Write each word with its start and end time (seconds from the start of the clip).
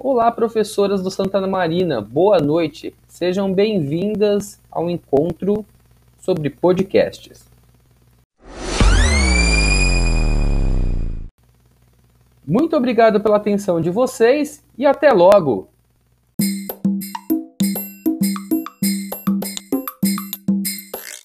Olá, 0.00 0.30
professoras 0.30 1.02
do 1.02 1.10
Santa 1.10 1.44
Marina, 1.44 2.00
boa 2.00 2.38
noite. 2.38 2.94
Sejam 3.08 3.52
bem-vindas 3.52 4.60
ao 4.70 4.88
encontro 4.88 5.66
sobre 6.20 6.48
podcasts. 6.50 7.44
Muito 12.46 12.76
obrigado 12.76 13.20
pela 13.20 13.38
atenção 13.38 13.80
de 13.80 13.90
vocês 13.90 14.64
e 14.78 14.86
até 14.86 15.10
logo! 15.10 15.68